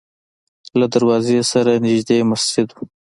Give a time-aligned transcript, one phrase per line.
[0.79, 2.77] له دروازې سره نږدې یې مسجد و.